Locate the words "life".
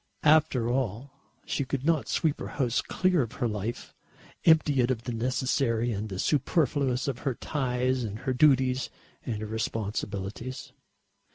3.47-3.93